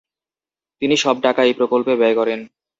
তিনি 0.81 0.95
সব 0.97 1.15
টাকা 1.25 1.41
এই 1.43 1.53
প্রকল্পে 1.59 1.91
ব্যবহার 1.93 2.17
করেন। 2.19 2.39